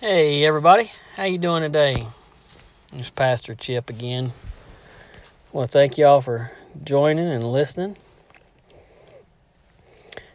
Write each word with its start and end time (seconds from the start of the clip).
Hey 0.00 0.44
everybody, 0.44 0.92
how 1.16 1.24
you 1.24 1.38
doing 1.38 1.62
today? 1.62 2.06
It's 2.92 3.10
Pastor 3.10 3.56
Chip 3.56 3.90
again. 3.90 4.26
I 4.26 5.56
want 5.56 5.70
to 5.70 5.72
thank 5.72 5.98
y'all 5.98 6.20
for 6.20 6.52
joining 6.84 7.26
and 7.26 7.42
listening. 7.42 7.96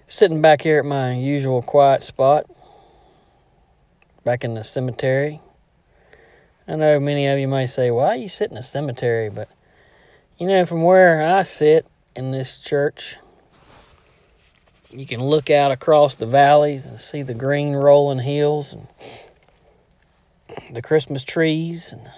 Sitting 0.05 0.41
back 0.41 0.63
here 0.63 0.79
at 0.79 0.86
my 0.86 1.13
usual 1.13 1.62
quiet 1.62 2.04
spot, 2.04 2.46
back 4.26 4.44
in 4.44 4.54
the 4.54 4.66
cemetery. 4.66 5.39
I 6.68 6.75
know 6.75 7.00
many 7.00 7.25
of 7.27 7.39
you 7.39 7.48
may 7.48 7.66
say, 7.66 7.89
"Why 7.89 8.16
you 8.16 8.27
sit 8.27 8.52
in 8.52 8.57
a 8.57 8.64
cemetery?" 8.64 9.30
But 9.30 9.48
you 10.38 10.45
know, 10.45 10.66
from 10.66 10.84
where 10.84 11.23
I 11.23 11.43
sit 11.43 11.88
in 12.18 12.32
this 12.32 12.59
church, 12.59 13.16
you 14.89 15.05
can 15.05 15.23
look 15.23 15.50
out 15.50 15.71
across 15.71 16.16
the 16.16 16.25
valleys 16.25 16.86
and 16.86 17.00
see 17.00 17.21
the 17.21 17.34
green 17.34 17.77
rolling 17.77 18.20
hills 18.20 18.73
and 18.73 18.89
the 20.71 20.82
Christmas 20.82 21.24
trees 21.24 21.93
and 21.93 22.11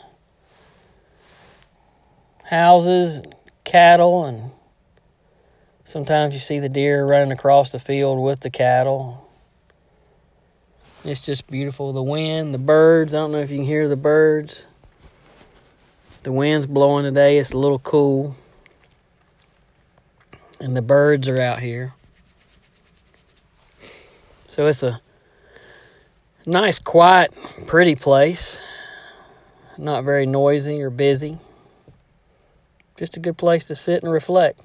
houses 2.46 3.20
and 3.20 3.34
cattle 3.64 4.26
and 4.26 4.52
sometimes 5.84 6.34
you 6.34 6.40
see 6.40 6.60
the 6.60 6.70
deer 6.70 7.06
running 7.06 7.32
across 7.32 7.72
the 7.72 7.80
field 7.80 8.24
with 8.24 8.42
the 8.42 8.50
cattle. 8.50 9.30
It's 11.04 11.26
just 11.26 11.48
beautiful. 11.48 11.94
The 11.94 12.02
wind, 12.02 12.54
the 12.54 12.60
birds. 12.60 13.14
I 13.14 13.18
don't 13.18 13.32
know 13.32 13.40
if 13.40 13.52
you 13.52 13.58
can 13.58 13.66
hear 13.66 13.88
the 13.88 13.96
birds. 13.96 14.66
The 16.24 16.32
wind's 16.32 16.66
blowing 16.66 17.04
today. 17.04 17.38
It's 17.38 17.52
a 17.52 17.58
little 17.58 17.78
cool. 17.78 18.36
And 20.60 20.76
the 20.76 20.82
birds 20.82 21.28
are 21.28 21.40
out 21.40 21.60
here. 21.60 21.94
So 24.48 24.66
it's 24.66 24.82
a 24.82 25.00
nice, 26.46 26.80
quiet, 26.80 27.34
pretty 27.68 27.96
place. 27.96 28.62
Not 29.78 30.04
very 30.04 30.26
noisy 30.26 30.82
or 30.82 30.90
busy. 30.90 31.34
Just 32.98 33.18
a 33.18 33.20
good 33.20 33.38
place 33.38 33.68
to 33.68 33.76
sit 33.76 34.04
and 34.04 34.12
reflect. 34.12 34.62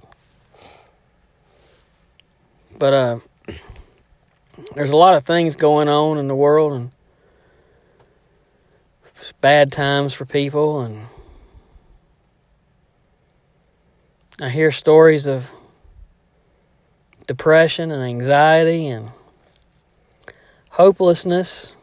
But 2.78 2.92
uh, 2.92 3.18
there's 4.74 4.90
a 4.90 4.96
lot 4.96 5.14
of 5.14 5.24
things 5.24 5.56
going 5.56 5.88
on 5.88 6.16
in 6.16 6.28
the 6.28 6.34
world, 6.34 6.72
and 6.72 6.90
it's 9.16 9.32
bad 9.32 9.72
times 9.72 10.14
for 10.14 10.24
people, 10.24 10.80
and 10.80 11.02
I 14.40 14.48
hear 14.48 14.70
stories 14.70 15.26
of 15.26 15.50
depression 17.26 17.90
and 17.90 18.02
anxiety 18.02 18.86
and 18.86 19.10
hopelessness. 20.80 21.76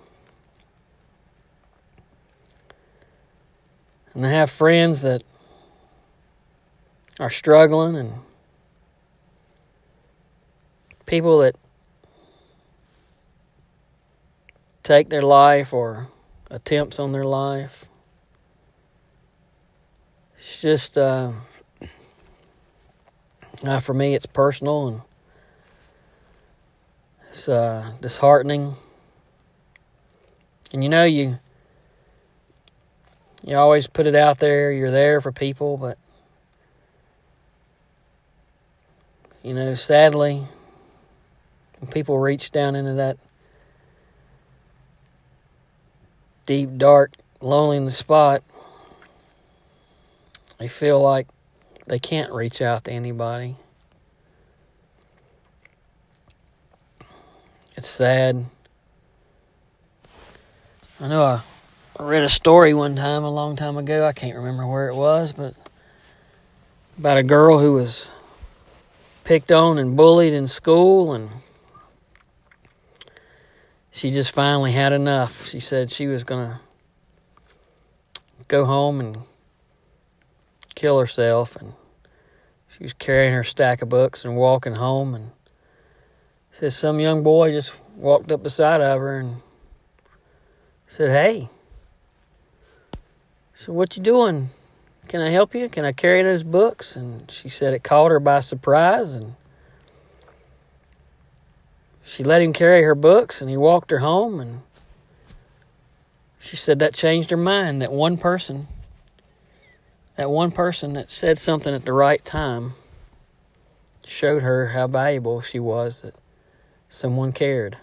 And 4.16 4.26
I 4.26 4.30
have 4.31 4.50
friends 4.50 5.04
that 5.04 5.22
are 7.20 7.30
struggling 7.30 7.95
and 7.95 8.14
people 11.06 11.38
that 11.38 11.56
take 14.81 15.09
their 15.09 15.22
life 15.22 15.76
or 15.76 16.08
attempts 16.50 16.98
on 16.98 17.11
their 17.11 17.23
life. 17.23 17.88
It's 20.39 20.59
just, 20.59 20.98
uh, 20.98 21.34
uh, 23.64 23.80
for 23.80 23.94
me, 23.94 24.16
it's 24.16 24.26
personal 24.26 24.88
and 24.88 25.02
it's 27.30 27.48
uh, 27.48 27.92
disheartening. 28.02 28.73
And 30.73 30.84
you 30.84 30.90
know, 30.90 31.06
you 31.06 31.40
you 33.46 33.56
always 33.56 33.88
put 33.88 34.08
it 34.08 34.16
out 34.16 34.40
there. 34.40 34.72
You're 34.72 34.92
there 34.92 35.22
for 35.22 35.32
people, 35.32 35.78
but 35.78 35.98
you 39.44 39.54
know, 39.54 39.73
sadly, 39.73 40.44
when 41.80 41.89
people 41.89 42.20
reach 42.20 42.52
down 42.52 42.76
into 42.76 42.95
that 42.95 43.17
deep, 46.45 46.77
dark, 46.77 47.14
lonely 47.39 47.92
spot, 47.92 48.44
they 50.58 50.67
feel 50.67 51.02
like 51.02 51.27
they 51.86 52.00
can't 52.00 52.33
reach 52.33 52.61
out 52.61 52.83
to 52.86 52.92
anybody. 52.92 53.56
It's 57.76 57.88
sad. 57.88 58.44
I 60.99 61.08
know 61.08 61.23
I, 61.23 61.41
read 62.03 62.23
a 62.23 62.30
story 62.30 62.73
one 62.73 62.95
time 62.95 63.23
a 63.23 63.30
long 63.30 63.55
time 63.55 63.77
ago. 63.77 64.03
I 64.03 64.13
can't 64.13 64.35
remember 64.35 64.65
where 64.65 64.89
it 64.89 64.95
was, 64.95 65.31
but 65.31 65.53
about 66.97 67.17
a 67.17 67.23
girl 67.23 67.59
who 67.59 67.73
was 67.73 68.11
picked 69.23 69.52
on 69.52 69.77
and 69.77 69.95
bullied 69.95 70.33
in 70.33 70.47
school 70.47 71.13
and 71.13 71.30
she 73.91 74.09
just 74.09 74.33
finally 74.33 74.71
had 74.71 74.91
enough. 74.91 75.45
She 75.45 75.59
said 75.59 75.91
she 75.91 76.08
was 76.08 76.23
going 76.23 76.49
to 76.49 76.59
go 78.47 78.65
home 78.65 78.99
and 78.99 79.17
kill 80.73 80.99
herself 80.99 81.55
and 81.55 81.73
she 82.75 82.81
was 82.81 82.93
carrying 82.93 83.33
her 83.33 83.43
stack 83.43 83.83
of 83.83 83.89
books 83.89 84.25
and 84.25 84.35
walking 84.35 84.75
home 84.75 85.14
and 85.14 85.29
says 86.52 86.75
some 86.75 86.99
young 86.99 87.21
boy 87.21 87.52
just 87.52 87.79
walked 87.95 88.31
up 88.31 88.41
beside 88.41 88.81
of 88.81 88.99
her 88.99 89.19
and 89.19 89.35
said, 90.87 91.09
"Hey." 91.09 91.49
So 93.55 93.73
what 93.73 93.98
you 93.98 94.03
doing? 94.03 94.48
Can 95.08 95.21
I 95.21 95.30
help 95.30 95.55
you? 95.55 95.70
Can 95.70 95.86
I 95.86 95.92
carry 95.92 96.21
those 96.21 96.43
books? 96.43 96.95
And 96.95 97.30
she 97.31 97.49
said 97.49 97.73
it 97.73 97.83
caught 97.83 98.11
her 98.11 98.20
by 98.20 98.42
surprise 98.42 99.15
and 99.15 99.36
she 102.03 102.23
let 102.23 102.42
him 102.42 102.53
carry 102.53 102.83
her 102.83 102.95
books 102.95 103.42
and 103.42 103.49
he 103.49 103.58
walked 103.58 103.89
her 103.92 103.99
home 103.99 104.39
and 104.39 104.61
she 106.39 106.55
said 106.55 106.80
that 106.80 106.93
changed 106.93 107.30
her 107.31 107.37
mind 107.37 107.81
that 107.81 107.92
one 107.92 108.17
person 108.17 108.67
that 110.17 110.31
one 110.31 110.52
person 110.52 110.93
that 110.93 111.11
said 111.11 111.37
something 111.37 111.73
at 111.73 111.86
the 111.86 111.93
right 111.93 112.23
time 112.23 112.71
showed 114.03 114.42
her 114.42 114.67
how 114.70 114.87
valuable 114.87 115.42
she 115.42 115.59
was 115.59 116.02
that 116.02 116.15
someone 116.89 117.31
cared. 117.31 117.77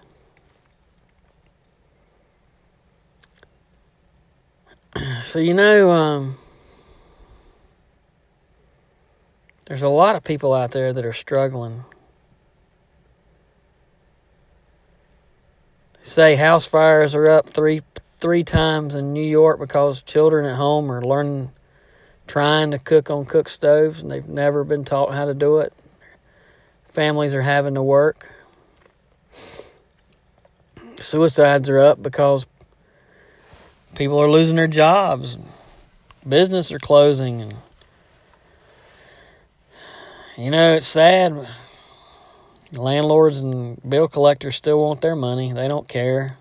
So, 5.35 5.41
you 5.41 5.53
know, 5.53 5.91
um, 5.91 6.33
there's 9.67 9.83
a 9.83 9.89
lot 9.89 10.15
of 10.15 10.23
people 10.23 10.55
out 10.55 10.71
there 10.71 10.93
that 10.93 11.05
are 11.05 11.13
struggling. 11.13 11.83
Say 16.03 16.37
house 16.37 16.67
fires 16.67 17.17
are 17.17 17.27
up 17.27 17.47
three 17.47 17.83
three 18.01 18.45
times 18.45 18.95
in 18.95 19.13
New 19.13 19.27
York 19.27 19.59
because 19.59 20.03
children 20.03 20.45
at 20.45 20.55
home 20.55 20.89
are 20.93 21.03
learning, 21.03 21.51
trying 22.29 22.71
to 22.71 22.79
cook 22.79 23.11
on 23.11 23.25
cook 23.25 23.49
stoves, 23.49 24.03
and 24.03 24.13
they've 24.13 24.29
never 24.29 24.63
been 24.63 24.85
taught 24.85 25.15
how 25.15 25.25
to 25.25 25.35
do 25.35 25.59
it. 25.59 25.73
Families 26.85 27.35
are 27.35 27.43
having 27.43 27.75
to 27.75 27.83
work 27.83 28.31
suicides 31.05 31.69
are 31.69 31.79
up 31.79 32.03
because 32.03 32.47
people 33.95 34.21
are 34.21 34.31
losing 34.31 34.57
their 34.57 34.67
jobs, 34.67 35.39
business 36.27 36.73
are 36.73 36.79
closing, 36.79 37.41
and 37.43 37.55
you 40.37 40.51
know 40.51 40.75
it's 40.75 40.87
sad. 40.87 41.49
Landlords 42.73 43.39
and 43.39 43.81
bill 43.89 44.09
collectors 44.09 44.57
still 44.57 44.81
want 44.81 45.01
their 45.01 45.15
money. 45.15 45.53
They 45.53 45.69
don't 45.69 45.87
care. 45.87 46.37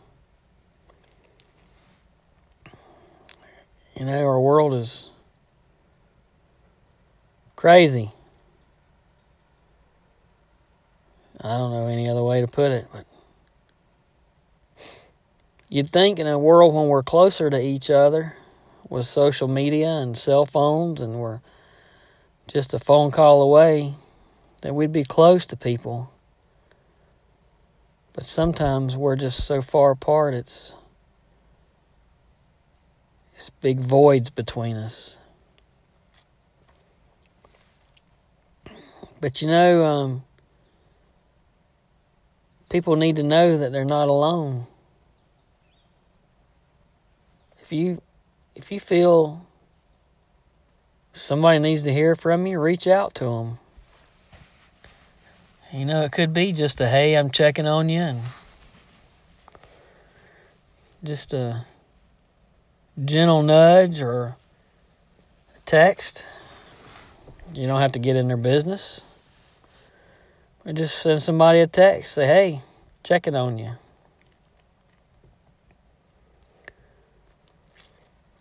You 4.00 4.06
know, 4.06 4.26
our 4.26 4.40
world 4.40 4.74
is 4.74 5.12
crazy. 7.56 8.10
I 11.40 11.58
don't 11.58 11.72
know 11.72 11.88
any 11.88 12.10
other 12.10 12.24
way 12.24 12.42
to 12.42 12.48
put 12.48 12.72
it, 12.72 12.86
but 12.92 13.06
You'd 15.74 15.90
think 15.90 16.20
in 16.20 16.28
a 16.28 16.38
world 16.38 16.76
when 16.76 16.88
we're 16.88 17.02
closer 17.02 17.50
to 17.50 17.60
each 17.60 17.90
other 17.90 18.34
with 18.90 19.08
social 19.08 19.48
media 19.48 19.90
and 19.90 20.16
cell 20.16 20.46
phones 20.46 21.02
and 21.02 21.16
we're 21.16 21.40
just 22.48 22.76
a 22.76 22.80
phone 22.80 23.10
call 23.10 23.42
away 23.42 23.94
that 24.62 24.76
we'd 24.76 24.92
be 24.92 25.04
close 25.04 25.48
to 25.48 25.58
people. 25.58 26.14
But 28.14 28.24
sometimes 28.24 28.96
we're 28.96 29.16
just 29.16 29.48
so 29.48 29.64
far 29.64 29.90
apart 29.90 30.36
it's 30.36 30.76
it's 33.36 33.50
big 33.50 33.80
voids 33.80 34.30
between 34.30 34.76
us. 34.76 35.22
But 39.20 39.42
you 39.42 39.48
know, 39.48 39.84
um, 39.84 40.24
people 42.70 42.96
need 42.96 43.16
to 43.16 43.24
know 43.24 43.58
that 43.58 43.72
they're 43.72 43.86
not 43.86 44.08
alone. 44.08 44.66
You 47.74 47.98
if 48.56 48.72
you 48.72 48.80
feel 48.80 49.46
somebody 51.12 51.60
needs 51.60 51.84
to 51.84 51.94
hear 51.94 52.16
from 52.16 52.46
you, 52.46 52.60
reach 52.60 52.88
out 52.88 53.16
to 53.16 53.26
them. 53.26 53.60
You 55.72 55.86
know, 55.86 56.02
it 56.02 56.12
could 56.12 56.34
be 56.34 56.52
just 56.52 56.80
a 56.82 56.88
hey, 56.88 57.16
I'm 57.16 57.30
checking 57.30 57.68
on 57.68 57.90
you, 57.90 58.02
and 58.02 58.20
just 61.04 61.34
a 61.34 61.66
gentle 63.04 63.42
nudge 63.44 64.02
or 64.02 64.36
a 65.56 65.60
text. 65.66 66.28
You 67.54 67.68
don't 67.68 67.80
have 67.80 67.92
to 67.94 68.00
get 68.00 68.16
in 68.16 68.28
their 68.28 68.38
business. 68.38 69.06
Or 70.66 70.72
just 70.72 71.00
send 71.00 71.22
somebody 71.22 71.60
a 71.60 71.68
text, 71.68 72.14
say, 72.14 72.26
hey, 72.26 72.62
checking 73.04 73.36
on 73.36 73.60
you. 73.60 73.72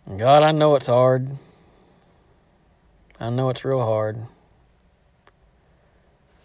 God, 0.05 0.43
I 0.43 0.51
know 0.51 0.75
it's 0.75 0.87
hard. 0.87 1.29
I 3.19 3.29
know 3.29 3.49
it's 3.49 3.63
real 3.63 3.81
hard 3.81 4.17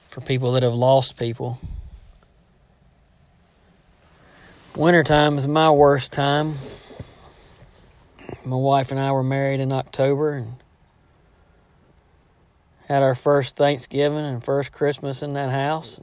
for 0.06 0.20
people 0.20 0.52
that 0.52 0.62
have 0.62 0.74
lost 0.74 1.18
people. 1.18 1.58
Wintertime 4.76 5.36
is 5.36 5.48
my 5.48 5.70
worst 5.70 6.12
time. 6.12 6.52
My 8.46 8.56
wife 8.56 8.92
and 8.92 9.00
I 9.00 9.10
were 9.10 9.24
married 9.24 9.58
in 9.58 9.72
October 9.72 10.34
and 10.34 10.46
had 12.86 13.02
our 13.02 13.16
first 13.16 13.56
Thanksgiving 13.56 14.18
and 14.18 14.42
first 14.42 14.70
Christmas 14.70 15.22
in 15.22 15.34
that 15.34 15.50
house. 15.50 16.00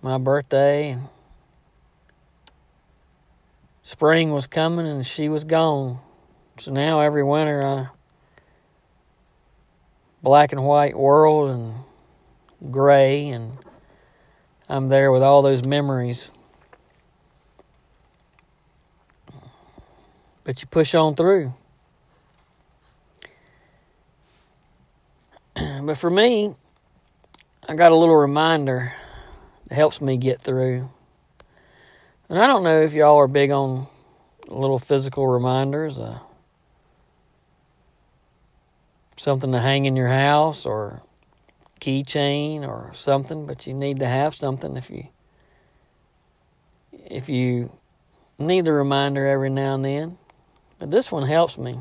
My 0.00 0.16
birthday 0.16 0.92
and 0.92 1.02
spring 3.98 4.30
was 4.30 4.46
coming 4.46 4.86
and 4.86 5.04
she 5.04 5.28
was 5.28 5.42
gone. 5.42 5.98
So 6.56 6.70
now 6.70 7.00
every 7.00 7.24
winter 7.24 7.66
I 7.66 7.88
black 10.22 10.52
and 10.52 10.64
white 10.64 10.96
world 10.96 11.50
and 11.50 11.72
gray, 12.70 13.30
and 13.30 13.58
I'm 14.68 14.86
there 14.86 15.10
with 15.10 15.24
all 15.24 15.42
those 15.42 15.64
memories. 15.64 16.30
But 20.44 20.62
you 20.62 20.68
push 20.68 20.94
on 20.94 21.16
through. 21.16 21.50
but 25.82 25.96
for 25.96 26.08
me, 26.08 26.54
I 27.68 27.74
got 27.74 27.90
a 27.90 27.96
little 27.96 28.14
reminder 28.14 28.92
that 29.66 29.74
helps 29.74 30.00
me 30.00 30.16
get 30.18 30.40
through. 30.40 30.88
And 32.28 32.38
I 32.38 32.46
don't 32.46 32.62
know 32.62 32.82
if 32.82 32.92
y'all 32.92 33.16
are 33.16 33.28
big 33.28 33.50
on 33.50 33.86
little 34.48 34.78
physical 34.78 35.26
reminders. 35.26 35.98
Uh, 35.98 36.18
something 39.16 39.52
to 39.52 39.60
hang 39.60 39.86
in 39.86 39.96
your 39.96 40.08
house 40.08 40.66
or 40.66 41.02
keychain 41.80 42.66
or 42.66 42.90
something, 42.92 43.46
but 43.46 43.66
you 43.66 43.74
need 43.74 44.00
to 44.00 44.06
have 44.06 44.34
something 44.34 44.76
if 44.76 44.90
you 44.90 45.08
if 46.92 47.28
you 47.28 47.70
need 48.38 48.64
the 48.64 48.72
reminder 48.72 49.26
every 49.26 49.50
now 49.50 49.74
and 49.74 49.84
then. 49.84 50.18
But 50.78 50.90
this 50.90 51.10
one 51.10 51.26
helps 51.26 51.56
me. 51.56 51.78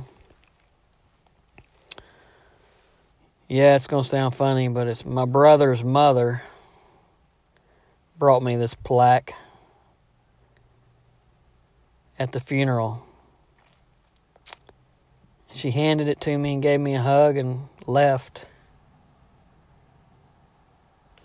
Yeah, 3.50 3.76
it's 3.76 3.88
going 3.88 4.04
to 4.04 4.08
sound 4.08 4.34
funny, 4.34 4.68
but 4.68 4.88
it's 4.88 5.06
my 5.06 5.26
brother's 5.26 5.84
mother 5.84 6.42
brought 8.18 8.42
me 8.42 8.56
this 8.56 8.76
plaque 8.76 9.34
at 12.20 12.32
the 12.32 12.40
funeral 12.40 13.08
she 15.58 15.72
handed 15.72 16.08
it 16.08 16.20
to 16.22 16.38
me 16.38 16.54
and 16.54 16.62
gave 16.62 16.80
me 16.80 16.94
a 16.94 17.02
hug 17.02 17.36
and 17.36 17.58
left. 17.88 18.48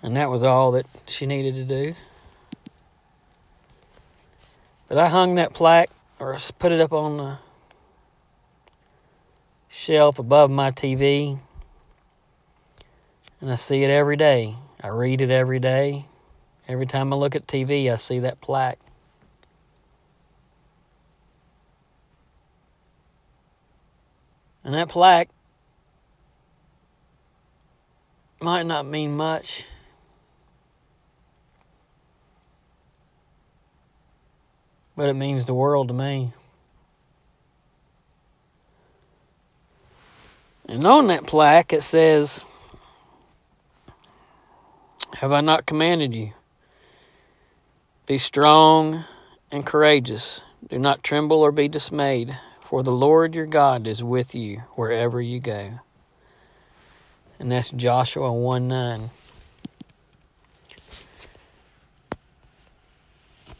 And 0.03 0.17
that 0.17 0.31
was 0.31 0.43
all 0.43 0.73
that 0.73 0.87
she 1.06 1.27
needed 1.27 1.55
to 1.55 1.65
do. 1.65 1.94
But 4.89 4.99
I 4.99 5.09
hung 5.09 5.37
that 5.37 5.53
plaque 5.53 5.91
or 6.19 6.37
put 6.59 6.73
it 6.73 6.81
up 6.81 6.93
on 6.93 7.17
the 7.19 7.39
shelf 9.69 10.19
above 10.19 10.50
my 10.50 10.71
TV. 10.71 11.39
And 13.41 13.50
I 13.50 13.56
see 13.56 13.85
it 13.85 13.91
every 13.91 14.17
day. 14.17 14.55
I 14.81 14.89
read 14.89 15.21
it 15.21 15.31
every 15.31 15.59
day. 15.59 16.05
Every 16.69 16.87
time 16.87 17.12
I 17.12 17.17
look 17.17 17.37
at 17.37 17.47
TV, 17.47 17.93
I 17.93 17.97
see 17.97 18.21
that 18.21 18.41
plaque. 18.41 18.79
And 24.64 24.75
that 24.75 24.88
plaque 24.88 25.29
might 28.41 28.67
not 28.67 28.87
mean 28.87 29.17
much. 29.17 29.67
But 34.97 35.09
it 35.09 35.14
means 35.14 35.47
the 35.47 35.55
world 35.55 35.88
to 35.88 35.94
me. 35.94 36.32
And 40.69 40.87
on 40.87 41.08
that 41.08 41.26
plaque 41.26 41.73
it 41.73 41.82
says, 41.82 42.44
Have 45.15 45.32
I 45.32 45.41
not 45.41 45.67
commanded 45.67 46.15
you? 46.15 46.32
Be 48.06 48.19
strong 48.19 49.05
and 49.50 49.67
courageous. 49.67 50.41
Do 50.69 50.79
not 50.79 51.03
tremble 51.03 51.41
or 51.41 51.53
be 51.53 51.69
dismayed. 51.69 52.37
For 52.72 52.82
the 52.82 52.90
Lord 52.90 53.34
your 53.34 53.44
God 53.44 53.86
is 53.86 54.02
with 54.02 54.34
you 54.34 54.62
wherever 54.76 55.20
you 55.20 55.40
go. 55.40 55.80
And 57.38 57.52
that's 57.52 57.70
Joshua 57.70 58.32
1 58.32 58.66
9. 58.66 59.10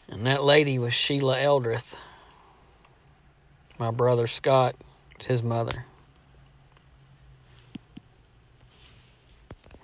And 0.09 0.25
that 0.27 0.43
lady 0.43 0.79
was 0.79 0.95
Sheila 0.95 1.37
Eldrith. 1.37 1.95
My 3.79 3.91
brother 3.91 4.27
Scott, 4.27 4.77
his 5.23 5.43
mother. 5.43 5.85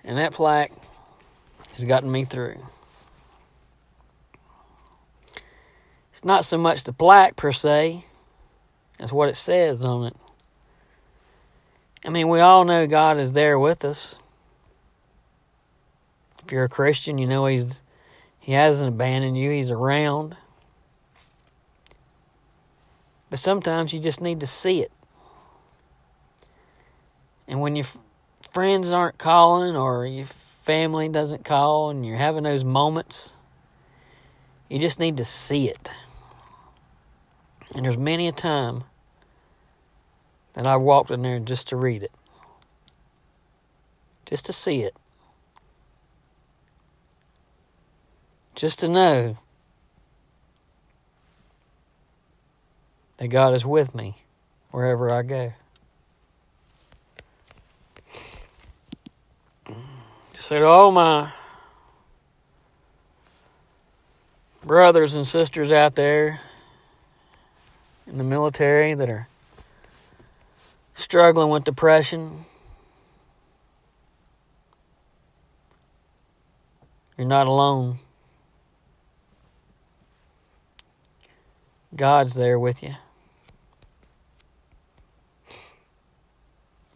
And 0.04 0.16
that 0.16 0.32
plaque 0.32 0.72
has 1.74 1.84
gotten 1.84 2.10
me 2.10 2.24
through. 2.24 2.56
It's 6.12 6.24
not 6.24 6.46
so 6.46 6.56
much 6.56 6.84
the 6.84 6.94
plaque 6.94 7.36
per 7.36 7.52
se, 7.52 8.04
that's 8.98 9.12
what 9.12 9.28
it 9.28 9.36
says 9.36 9.82
on 9.82 10.06
it. 10.06 10.16
I 12.04 12.10
mean, 12.10 12.28
we 12.28 12.40
all 12.40 12.64
know 12.64 12.86
God 12.86 13.18
is 13.18 13.32
there 13.32 13.58
with 13.58 13.84
us. 13.84 14.18
If 16.44 16.52
you're 16.52 16.64
a 16.64 16.68
Christian, 16.68 17.18
you 17.18 17.26
know 17.26 17.46
He's 17.46 17.82
He 18.40 18.52
hasn't 18.52 18.88
abandoned 18.88 19.36
you. 19.36 19.50
He's 19.50 19.70
around. 19.70 20.36
But 23.30 23.38
sometimes 23.38 23.92
you 23.92 24.00
just 24.00 24.22
need 24.22 24.40
to 24.40 24.46
see 24.46 24.80
it. 24.80 24.92
And 27.46 27.60
when 27.60 27.76
your 27.76 27.86
friends 28.52 28.92
aren't 28.92 29.18
calling 29.18 29.76
or 29.76 30.06
your 30.06 30.24
family 30.24 31.08
doesn't 31.08 31.44
call 31.44 31.90
and 31.90 32.04
you're 32.04 32.16
having 32.16 32.44
those 32.44 32.64
moments, 32.64 33.34
you 34.68 34.78
just 34.78 34.98
need 34.98 35.18
to 35.18 35.24
see 35.24 35.68
it. 35.68 35.90
And 37.74 37.84
there's 37.84 37.98
many 37.98 38.28
a 38.28 38.32
time 38.32 38.84
that 40.58 40.66
I 40.66 40.76
walked 40.76 41.12
in 41.12 41.22
there 41.22 41.38
just 41.38 41.68
to 41.68 41.76
read 41.76 42.02
it, 42.02 42.10
just 44.26 44.44
to 44.46 44.52
see 44.52 44.80
it, 44.80 44.96
just 48.56 48.80
to 48.80 48.88
know 48.88 49.38
that 53.18 53.28
God 53.28 53.54
is 53.54 53.64
with 53.64 53.94
me 53.94 54.16
wherever 54.72 55.08
I 55.08 55.22
go. 55.22 55.52
To 60.32 60.64
all 60.64 60.90
my 60.90 61.30
brothers 64.64 65.14
and 65.14 65.24
sisters 65.24 65.70
out 65.70 65.94
there 65.94 66.40
in 68.08 68.18
the 68.18 68.24
military 68.24 68.94
that 68.94 69.08
are 69.08 69.28
struggling 70.98 71.48
with 71.48 71.62
depression, 71.62 72.32
you're 77.16 77.26
not 77.26 77.46
alone. 77.46 77.94
God's 81.94 82.34
there 82.34 82.58
with 82.58 82.82
you. 82.82 82.94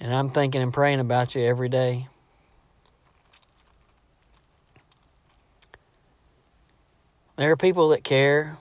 And 0.00 0.12
I'm 0.12 0.30
thinking 0.30 0.60
and 0.60 0.72
praying 0.72 0.98
about 0.98 1.36
you 1.36 1.42
every 1.42 1.68
day. 1.68 2.08
There 7.36 7.50
are 7.52 7.56
people 7.56 7.90
that 7.90 8.02
care. 8.02 8.58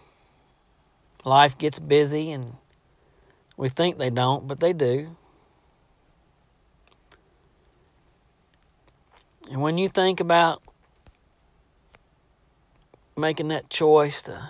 life 1.26 1.58
gets 1.58 1.80
busy 1.80 2.32
and 2.32 2.58
we 3.58 3.70
think 3.70 3.98
they 3.98 4.10
don't, 4.12 4.48
but 4.48 4.60
they 4.60 4.74
do. 4.74 5.16
And 9.50 9.62
when 9.62 9.78
you 9.78 9.88
think 9.88 10.20
about 10.20 10.62
making 13.18 13.50
that 13.50 13.70
choice 13.70 14.22
to 14.24 14.50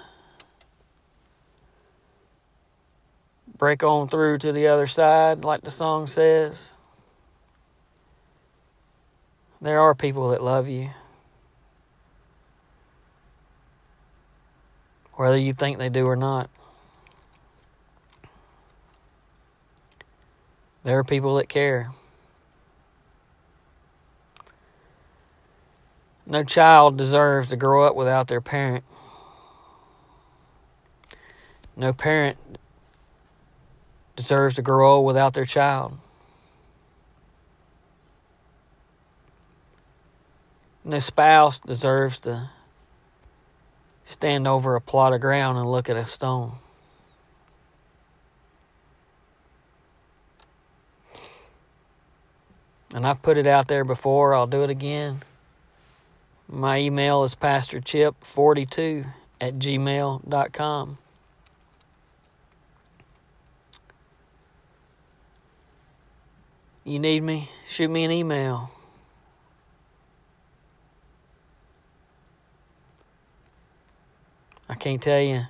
break 3.58 3.84
on 3.84 4.08
through 4.08 4.40
to 4.40 4.52
the 4.52 4.68
other 4.68 4.88
side, 4.88 5.44
like 5.44 5.62
the 5.62 5.72
song 5.72 6.08
says, 6.08 6.74
there 9.62 9.80
are 9.80 9.94
people 9.94 10.32
that 10.32 10.42
love 10.42 10.68
you. 10.68 10.90
Whether 15.14 15.38
you 15.38 15.54
think 15.54 15.78
they 15.78 15.90
do 15.90 16.06
or 16.06 16.16
not. 16.16 16.50
There 20.84 20.98
are 20.98 21.04
people 21.04 21.36
that 21.36 21.48
care. 21.48 21.92
No 26.32 26.46
child 26.46 26.96
deserves 26.96 27.50
to 27.50 27.58
grow 27.58 27.84
up 27.84 27.94
without 27.94 28.30
their 28.30 28.40
parent. 28.40 28.86
No 31.76 31.92
parent 31.92 32.38
deserves 34.16 34.56
to 34.56 34.62
grow 34.62 34.96
old 34.96 35.06
without 35.06 35.34
their 35.34 35.44
child. 35.44 35.98
No 40.86 41.00
spouse 41.00 41.60
deserves 41.60 42.18
to 42.22 42.52
stand 44.06 44.48
over 44.48 44.78
a 44.78 44.82
plot 44.82 45.12
of 45.12 45.20
ground 45.20 45.58
and 45.58 45.70
look 45.70 45.90
at 45.90 45.98
a 45.98 46.08
stone. 46.08 46.54
And 52.96 53.06
I've 53.06 53.22
put 53.22 53.38
it 53.38 53.48
out 53.48 53.68
there 53.68 53.84
before, 53.84 54.34
I'll 54.34 54.48
do 54.48 54.64
it 54.64 54.70
again. 54.70 55.24
My 56.54 56.80
email 56.80 57.24
is 57.24 57.34
pastorchip42 57.34 59.06
at 59.40 59.54
gmail.com. 59.54 60.98
You 66.84 67.00
need 67.00 67.24
me? 67.24 67.48
Shoot 67.70 67.90
me 67.90 68.04
an 68.04 68.12
email. 68.12 68.70
I 74.68 74.76
can't 74.76 75.02
tell 75.02 75.22
you. 75.22 75.44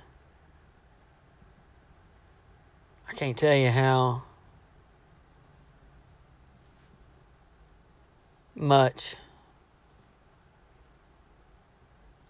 I 3.08 3.12
can't 3.14 3.36
tell 3.36 3.56
you 3.56 3.70
how 3.70 4.22
much 8.54 9.16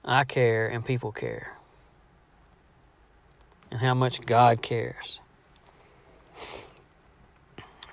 I 0.04 0.24
care 0.24 0.68
and 0.68 0.84
people 0.84 1.12
care. 1.12 1.56
And 3.70 3.80
how 3.80 3.94
much 3.94 4.20
God 4.26 4.62
cares. 4.62 5.20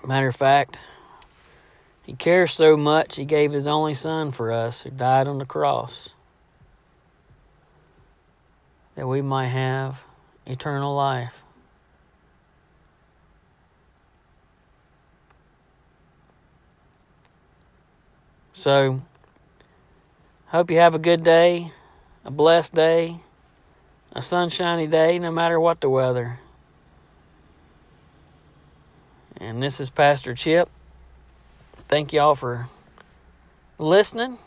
Matter 0.06 0.28
of 0.28 0.36
fact, 0.36 0.80
He 2.04 2.14
cares 2.14 2.52
so 2.52 2.76
much, 2.76 3.16
He 3.16 3.26
gave 3.26 3.52
His 3.52 3.68
only 3.68 3.94
Son 3.94 4.32
for 4.32 4.52
us 4.52 4.82
who 4.82 4.90
died 4.90 5.28
on 5.28 5.38
the 5.38 5.46
cross 5.46 6.14
that 8.96 9.08
we 9.08 9.22
might 9.22 9.48
have 9.48 10.04
eternal 10.46 10.94
life. 10.94 11.44
So, 18.54 19.00
hope 20.48 20.70
you 20.70 20.80
have 20.80 20.94
a 20.94 21.00
good 21.00 21.24
day, 21.24 21.72
a 22.26 22.32
blessed 22.32 22.76
day, 22.76 23.20
a 24.14 24.22
sunshiny 24.22 24.88
day, 24.88 25.20
no 25.20 25.32
matter 25.32 25.60
what 25.60 25.82
the 25.82 25.90
weather. 25.90 26.40
And 29.38 29.64
this 29.64 29.80
is 29.80 29.90
Pastor 29.90 30.36
Chip. 30.36 30.70
Thank 31.88 32.14
y'all 32.14 32.36
for 32.36 32.68
listening. 33.78 34.38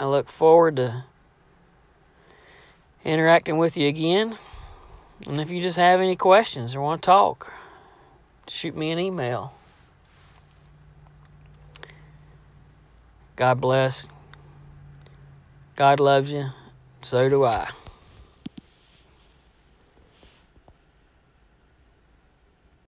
I 0.00 0.06
look 0.06 0.28
forward 0.28 0.76
to 0.76 1.04
interacting 3.04 3.58
with 3.58 3.76
you 3.76 3.88
again. 3.88 4.36
And 5.26 5.40
if 5.40 5.50
you 5.50 5.60
just 5.60 5.76
have 5.76 6.00
any 6.00 6.16
questions 6.16 6.74
or 6.74 6.80
want 6.80 7.02
to 7.02 7.06
talk, 7.06 7.52
shoot 8.46 8.76
me 8.76 8.90
an 8.90 8.98
email. 8.98 9.52
God 13.36 13.60
bless. 13.60 14.06
God 15.78 16.00
loves 16.00 16.32
you. 16.32 16.46
So 17.02 17.28
do 17.28 17.44
I. 17.44 17.70